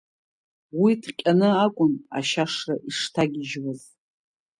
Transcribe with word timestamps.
Уи 0.81 0.93
ҭҟьаны 1.01 1.49
акәын 1.65 1.93
ашьашра 2.17 2.75
ишҭагьежьуаз. 2.89 3.81